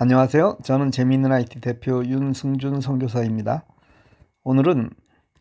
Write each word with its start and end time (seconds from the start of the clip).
안녕하세요. 0.00 0.58
저는 0.62 0.92
재미있는 0.92 1.32
IT 1.32 1.60
대표 1.60 2.04
윤승준 2.04 2.80
선교사입니다. 2.80 3.64
오늘은 4.44 4.90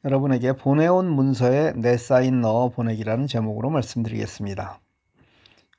여러분에게 0.04 0.54
보내온 0.54 1.12
문서에 1.12 1.74
내 1.76 1.96
사인 1.96 2.42
넣어 2.42 2.70
보내기라는 2.70 3.28
제목으로 3.28 3.70
말씀드리겠습니다. 3.70 4.80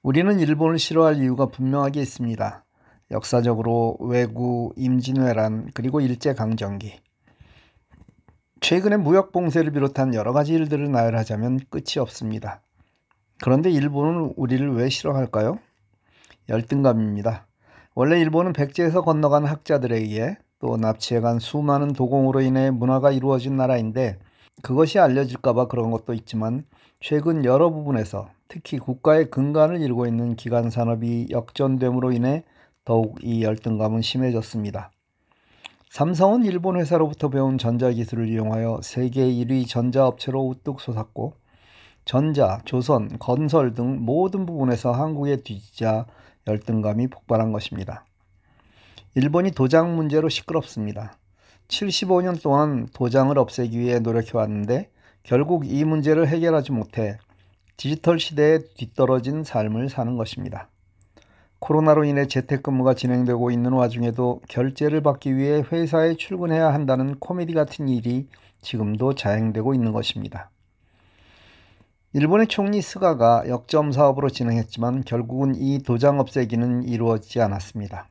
우리는 0.05 0.39
일본을 0.39 0.79
싫어할 0.79 1.17
이유가 1.17 1.47
분명하게 1.47 2.01
있습니다. 2.01 2.65
역사적으로 3.11 3.97
외구, 3.99 4.73
임진왜란, 4.77 5.73
그리고 5.75 6.01
일제강점기. 6.01 7.01
최근에 8.61 8.97
무역 8.99 9.33
봉쇄를 9.33 9.73
비롯한 9.73 10.15
여러 10.15 10.33
가지 10.33 10.53
일들을 10.53 10.89
나열하자면 10.89 11.63
끝이 11.69 11.99
없습니다. 11.99 12.63
그런데 13.43 13.71
일본은 13.71 14.35
우리를 14.37 14.73
왜 14.77 14.89
싫어할까요? 14.89 15.59
열등감입니다. 16.49 17.48
원래 18.01 18.21
일본은 18.21 18.53
백제에서 18.53 19.03
건너간 19.03 19.45
학자들에 19.45 19.97
의해 19.97 20.37
또 20.61 20.77
납치해 20.77 21.19
간 21.19 21.41
수많은 21.41 21.95
도공으로 21.95 22.43
인해 22.43 22.71
문화가 22.71 23.11
이루어진 23.11 23.57
나라인데 23.57 24.21
그것이 24.63 25.01
알려질까봐 25.01 25.67
그런 25.67 25.91
것도 25.91 26.15
있지만 26.15 26.65
최근 27.01 27.45
여러 27.45 27.71
부분에서 27.71 28.29
특히 28.47 28.79
국가의 28.79 29.31
근간을 29.31 29.81
이루고 29.81 30.07
있는 30.07 30.37
기관 30.37 30.71
산업이 30.71 31.27
역전됨으로 31.31 32.13
인해 32.13 32.45
더욱 32.85 33.19
이 33.25 33.43
열등감은 33.43 34.03
심해졌습니다. 34.03 34.93
삼성은 35.91 36.45
일본 36.45 36.79
회사로부터 36.79 37.31
배운 37.31 37.59
전자기술을 37.59 38.29
이용하여 38.29 38.79
세계 38.85 39.23
1위 39.23 39.67
전자업체로 39.67 40.41
우뚝 40.47 40.81
솟았고 40.81 41.33
전자, 42.09 42.59
조선, 42.65 43.19
건설 43.19 43.75
등 43.75 44.01
모든 44.01 44.47
부분에서 44.47 44.93
한국에 44.93 45.43
뒤지자 45.43 46.07
열등감이 46.47 47.09
폭발한 47.09 47.53
것입니다. 47.53 48.07
일본이 49.15 49.51
도장 49.51 49.95
문제로 49.95 50.31
시끄럽습니다. 50.31 51.19
75년 51.69 52.43
동안 52.43 52.89
도장을 52.95 53.37
없애기 53.39 53.79
위해 53.79 53.99
노력해왔는데 53.99 54.91
결국 55.23 55.71
이 55.71 55.85
문제를 55.85 56.29
해결하지 56.29 56.73
못해 56.73 57.19
디지털 57.77 58.19
시대에 58.19 58.61
뒤떨어진 58.79 59.45
삶을 59.45 59.91
사는 59.91 60.17
것입니다. 60.17 60.71
코로나로 61.59 62.05
인해 62.05 62.27
재택근무가 62.27 62.95
진행되고 62.95 63.51
있는 63.51 63.73
와중에도 63.73 64.41
결제를 64.49 65.03
받기 65.03 65.37
위해 65.37 65.63
회사에 65.71 66.15
출근해야 66.15 66.73
한다는 66.73 67.19
코미디 67.19 67.53
같은 67.53 67.87
일이 67.87 68.29
지금도 68.63 69.15
자행되고 69.15 69.75
있는 69.75 69.93
것입니다. 69.93 70.49
일본의 72.15 72.47
총리 72.47 72.81
스가가 72.81 73.45
역점 73.49 73.93
사업으로 73.93 74.31
진행했지만 74.31 75.05
결국은 75.05 75.55
이 75.55 75.83
도장 75.83 76.21
없애기는 76.21 76.85
이루어지지 76.85 77.43
않았습니다. 77.43 78.09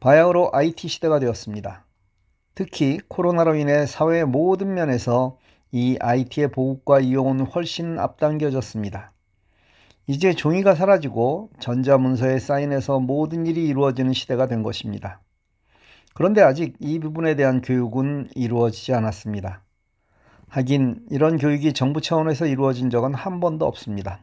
바야흐로 0.00 0.50
IT 0.52 0.88
시대가 0.88 1.20
되었습니다. 1.20 1.86
특히 2.54 2.98
코로나로 3.08 3.54
인해 3.54 3.86
사회의 3.86 4.26
모든 4.26 4.74
면에서 4.74 5.38
이 5.72 5.96
IT의 5.98 6.50
보급과 6.50 7.00
이용은 7.00 7.46
훨씬 7.46 7.98
앞당겨졌습니다. 7.98 9.12
이제 10.06 10.34
종이가 10.34 10.74
사라지고 10.74 11.48
전자문서에 11.60 12.40
사인해서 12.40 13.00
모든 13.00 13.46
일이 13.46 13.66
이루어지는 13.66 14.12
시대가 14.12 14.46
된 14.46 14.62
것입니다. 14.62 15.22
그런데 16.12 16.42
아직 16.42 16.76
이 16.78 16.98
부분에 16.98 17.36
대한 17.36 17.62
교육은 17.62 18.28
이루어지지 18.34 18.92
않았습니다. 18.92 19.62
하긴 20.48 21.06
이런 21.10 21.36
교육이 21.36 21.72
정부 21.72 22.00
차원에서 22.00 22.46
이루어진 22.46 22.90
적은 22.90 23.14
한 23.14 23.40
번도 23.40 23.66
없습니다. 23.66 24.20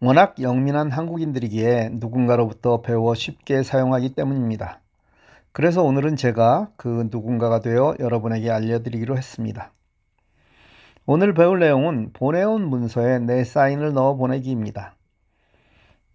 워낙 0.00 0.34
영민한 0.40 0.90
한국인들이기에 0.90 1.90
누군가로부터 1.94 2.82
배워 2.82 3.14
쉽게 3.14 3.62
사용하기 3.62 4.10
때문입니다. 4.14 4.80
그래서 5.52 5.82
오늘은 5.82 6.16
제가 6.16 6.70
그 6.76 7.08
누군가가 7.10 7.60
되어 7.60 7.94
여러분에게 7.98 8.50
알려드리기로 8.50 9.16
했습니다. 9.16 9.72
오늘 11.06 11.32
배울 11.32 11.60
내용은 11.60 12.10
보내온 12.12 12.68
문서에 12.68 13.20
내 13.20 13.44
사인을 13.44 13.94
넣어 13.94 14.16
보내기입니다. 14.16 14.96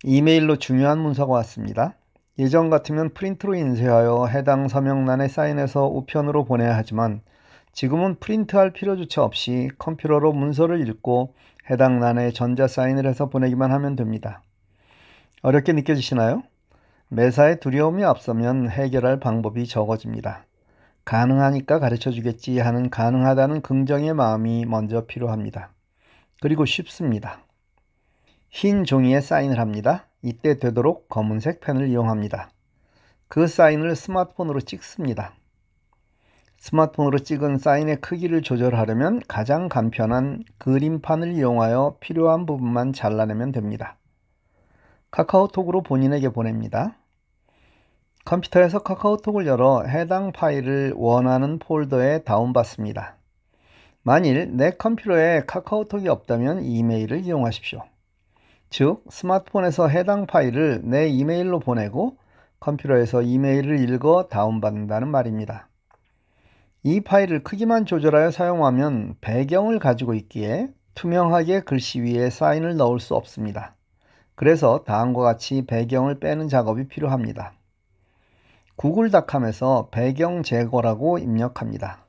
이메일로 0.03 0.57
중요한 0.57 0.99
문서가 0.99 1.33
왔습니다. 1.33 1.95
예전 2.37 2.69
같으면 2.69 3.13
프린트로 3.13 3.55
인쇄하여 3.55 4.27
해당 4.27 4.67
서명란에 4.67 5.27
사인해서 5.27 5.87
우편으로 5.87 6.43
보내야 6.45 6.75
하지만 6.75 7.21
지금은 7.73 8.15
프린트할 8.19 8.71
필요조차 8.71 9.23
없이 9.23 9.69
컴퓨터로 9.77 10.33
문서를 10.33 10.87
읽고 10.87 11.33
해당 11.69 11.99
란에 11.99 12.31
전자 12.31 12.67
사인을 12.67 13.05
해서 13.05 13.29
보내기만 13.29 13.71
하면 13.71 13.95
됩니다. 13.95 14.43
어렵게 15.41 15.73
느껴지시나요? 15.73 16.43
매사에 17.07 17.59
두려움이 17.59 18.03
앞서면 18.03 18.69
해결할 18.69 19.19
방법이 19.19 19.67
적어집니다. 19.67 20.45
가능하니까 21.03 21.79
가르쳐 21.79 22.11
주겠지 22.11 22.59
하는 22.59 22.89
가능하다는 22.89 23.61
긍정의 23.61 24.13
마음이 24.13 24.65
먼저 24.65 25.05
필요합니다. 25.05 25.71
그리고 26.41 26.65
쉽습니다. 26.65 27.41
흰 28.49 28.83
종이에 28.83 29.21
사인을 29.21 29.59
합니다. 29.59 30.07
이때 30.21 30.59
되도록 30.59 31.09
검은색 31.09 31.61
펜을 31.61 31.87
이용합니다. 31.87 32.49
그 33.27 33.47
사인을 33.47 33.95
스마트폰으로 33.95 34.61
찍습니다. 34.61 35.33
스마트폰으로 36.61 37.17
찍은 37.19 37.57
사인의 37.57 38.01
크기를 38.01 38.43
조절하려면 38.43 39.19
가장 39.27 39.67
간편한 39.67 40.43
그림판을 40.59 41.33
이용하여 41.33 41.97
필요한 41.99 42.45
부분만 42.45 42.93
잘라내면 42.93 43.51
됩니다. 43.51 43.97
카카오톡으로 45.09 45.81
본인에게 45.81 46.29
보냅니다. 46.29 46.95
컴퓨터에서 48.25 48.83
카카오톡을 48.83 49.47
열어 49.47 49.83
해당 49.87 50.31
파일을 50.31 50.93
원하는 50.95 51.57
폴더에 51.57 52.19
다운받습니다. 52.19 53.15
만일 54.03 54.55
내 54.55 54.69
컴퓨터에 54.69 55.45
카카오톡이 55.47 56.07
없다면 56.07 56.61
이메일을 56.61 57.21
이용하십시오. 57.21 57.81
즉, 58.69 59.03
스마트폰에서 59.09 59.87
해당 59.87 60.27
파일을 60.27 60.81
내 60.83 61.07
이메일로 61.07 61.59
보내고 61.59 62.17
컴퓨터에서 62.59 63.23
이메일을 63.23 63.79
읽어 63.89 64.27
다운받는다는 64.29 65.07
말입니다. 65.07 65.70
이 66.83 66.99
파일을 66.99 67.43
크기만 67.43 67.85
조절하여 67.85 68.31
사용하면 68.31 69.17
배경을 69.21 69.77
가지고 69.77 70.15
있기에 70.15 70.69
투명하게 70.95 71.59
글씨 71.61 72.01
위에 72.01 72.31
사인을 72.31 72.75
넣을 72.75 72.99
수 72.99 73.13
없습니다. 73.15 73.75
그래서 74.33 74.83
다음과 74.83 75.21
같이 75.21 75.63
배경을 75.67 76.19
빼는 76.19 76.47
작업이 76.47 76.87
필요합니다. 76.87 77.53
구글닷컴에서 78.77 79.89
배경 79.91 80.41
제거라고 80.41 81.19
입력합니다. 81.19 82.07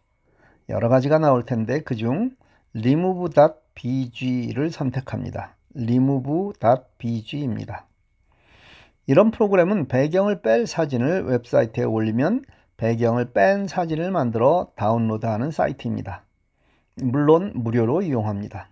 여러 0.70 0.88
가지가 0.88 1.18
나올 1.18 1.44
텐데 1.44 1.82
그중 1.82 2.30
remove.bg를 2.74 4.70
선택합니다. 4.70 5.54
remove.bg입니다. 5.76 7.86
이런 9.06 9.30
프로그램은 9.30 9.88
배경을 9.88 10.40
뺄 10.40 10.66
사진을 10.66 11.24
웹사이트에 11.24 11.84
올리면 11.84 12.46
배경을 12.82 13.32
뺀 13.32 13.68
사진을 13.68 14.10
만들어 14.10 14.72
다운로드하는 14.74 15.52
사이트입니다. 15.52 16.24
물론 16.96 17.52
무료로 17.54 18.02
이용합니다. 18.02 18.70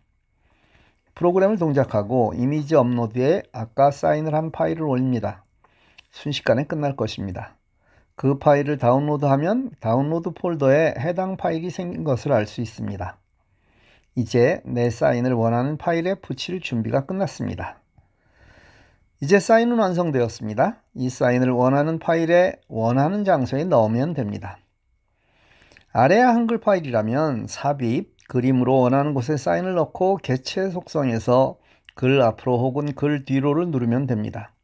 프로그램을 1.15 1.59
동작하고 1.59 2.32
이미지 2.34 2.75
업로드에 2.75 3.44
아까 3.53 3.93
사인을 3.93 4.34
한 4.34 4.50
파일을 4.50 4.82
올립니다. 4.82 5.44
순식간에 6.10 6.65
끝날 6.65 6.97
것입니다. 6.97 7.54
그 8.16 8.38
파일을 8.38 8.78
다운로드하면 8.78 9.71
다운로드 9.78 10.32
폴더에 10.32 10.94
해당 10.98 11.37
파일이 11.37 11.71
생긴 11.71 12.03
것을 12.03 12.32
알 12.32 12.47
수 12.47 12.60
있습니다. 12.60 13.16
이제 14.16 14.60
내 14.65 14.91
사인을 14.91 15.34
원하는 15.34 15.77
파일에 15.77 16.15
붙일 16.15 16.60
준비가 16.60 17.06
끝났습니다. 17.06 17.79
이제 19.22 19.38
사인은 19.38 19.78
완성되었습니다. 19.78 20.82
이 20.94 21.10
사인을 21.10 21.50
원하는 21.50 21.98
파일에 21.98 22.54
원하는 22.68 23.24
장소에 23.24 23.65
넣으면 23.65 24.15
됩니다. 24.15 24.59
아래야 25.92 26.28
한글 26.28 26.59
파일이라면 26.59 27.47
삽입, 27.47 28.16
그림으로 28.28 28.78
원하는 28.78 29.12
곳에 29.12 29.36
사인을 29.36 29.74
넣고 29.74 30.16
개체 30.22 30.71
속성에서 30.71 31.59
글 31.95 32.22
앞으로 32.22 32.59
혹은 32.60 32.95
글 32.95 33.27
뒤로를 33.27 33.68
누르면 33.71 34.06
됩니다. 34.06 34.54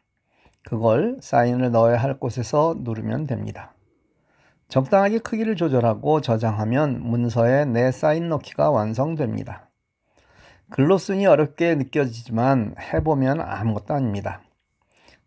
그걸 0.64 1.20
사인을 1.22 1.72
넣어야 1.72 1.96
할 1.96 2.20
곳에서 2.20 2.76
누르면 2.78 3.28
됩니다. 3.28 3.74
적당하게 4.72 5.20
크기를 5.20 5.58
조절하고 5.58 6.22
저장하면 6.22 7.02
문서에 7.04 7.66
내 7.66 7.92
사인 7.92 8.30
넣기가 8.30 8.72
완성됩니다. 8.72 9.70
글로 10.70 10.98
쓰니 10.98 11.26
어렵게 11.26 11.76
느껴지지만 11.76 12.76
해보면 12.80 13.42
아무것도 13.42 13.94
아닙니다. 13.94 14.42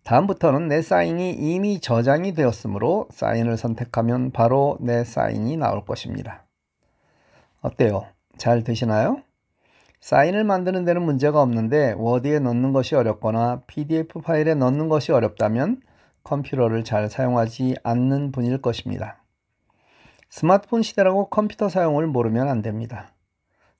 다음부터는 0.02 0.68
내 0.68 0.80
사인이 0.80 1.32
이미 1.32 1.78
저장이 1.78 2.32
되었으므로 2.32 3.06
사인을 3.10 3.58
선택하면 3.58 4.30
바로 4.30 4.78
내 4.80 5.04
사인이 5.04 5.58
나올 5.58 5.84
것입니다. 5.84 6.46
어때요? 7.60 8.06
잘 8.38 8.64
되시나요? 8.64 9.20
사인을 10.00 10.44
만드는 10.44 10.86
데는 10.86 11.02
문제가 11.02 11.42
없는데 11.42 11.92
워드에 11.98 12.38
넣는 12.38 12.72
것이 12.72 12.94
어렵거나 12.94 13.60
PDF 13.66 14.22
파일에 14.22 14.54
넣는 14.54 14.88
것이 14.88 15.12
어렵다면 15.12 15.82
컴퓨터를 16.22 16.82
잘 16.84 17.10
사용하지 17.10 17.76
않는 17.82 18.32
분일 18.32 18.62
것입니다. 18.62 19.18
스마트폰 20.34 20.82
시대라고 20.82 21.28
컴퓨터 21.28 21.68
사용을 21.68 22.08
모르면 22.08 22.48
안 22.48 22.60
됩니다. 22.60 23.12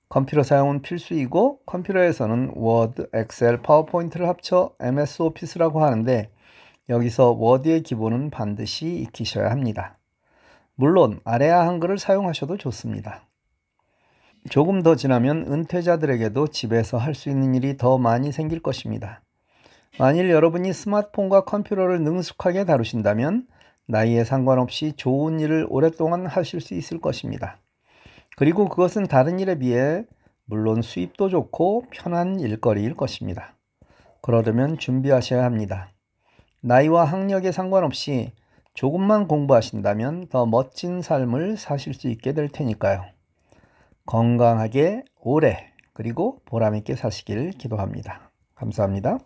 컴퓨터 0.07 0.41
사용은 0.41 0.81
필수이고 0.83 1.59
컴퓨터에서는 1.65 2.53
워드, 2.55 3.09
엑셀, 3.11 3.61
파워포인트를 3.61 4.29
합쳐 4.29 4.73
MS 4.79 5.21
오피스라고 5.23 5.83
하는데 5.83 6.31
여기서 6.87 7.33
워드의 7.33 7.83
기본은 7.83 8.29
반드시 8.29 8.87
익히셔야 9.01 9.51
합니다. 9.51 9.97
물론 10.75 11.19
아래아 11.25 11.67
한글을 11.67 11.97
사용하셔도 11.97 12.55
좋습니다. 12.55 13.27
조금 14.49 14.81
더 14.81 14.95
지나면 14.95 15.51
은퇴자들에게도 15.51 16.47
집에서 16.47 16.97
할 16.97 17.15
수 17.15 17.29
있는 17.29 17.53
일이 17.53 17.75
더 17.75 17.97
많이 17.97 18.31
생길 18.31 18.61
것입니다. 18.61 19.21
만일 19.99 20.29
여러분이 20.29 20.71
스마트폰과 20.71 21.43
컴퓨터를 21.43 22.01
능숙하게 22.01 22.63
다루신다면 22.63 23.45
나이에 23.87 24.23
상관없이 24.23 24.93
좋은 24.93 25.39
일을 25.39 25.67
오랫동안 25.69 26.25
하실 26.25 26.61
수 26.61 26.73
있을 26.73 26.99
것입니다. 26.99 27.59
그리고 28.35 28.67
그것은 28.67 29.07
다른 29.07 29.39
일에 29.39 29.57
비해 29.57 30.03
물론 30.45 30.81
수입도 30.81 31.29
좋고 31.29 31.85
편한 31.91 32.39
일거리일 32.39 32.95
것입니다. 32.95 33.55
그러려면 34.21 34.77
준비하셔야 34.77 35.43
합니다. 35.43 35.91
나이와 36.61 37.05
학력에 37.05 37.51
상관없이 37.51 38.31
조금만 38.73 39.27
공부하신다면 39.27 40.27
더 40.27 40.45
멋진 40.45 41.01
삶을 41.01 41.57
사실 41.57 41.93
수 41.93 42.09
있게 42.09 42.33
될 42.33 42.49
테니까요. 42.49 43.05
건강하게 44.05 45.03
오래 45.21 45.71
그리고 45.93 46.41
보람있게 46.45 46.95
사시길 46.95 47.51
기도합니다. 47.51 48.31
감사합니다. 48.55 49.19